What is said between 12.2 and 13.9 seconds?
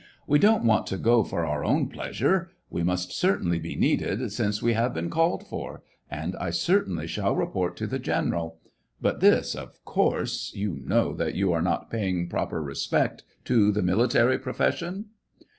proper respect to the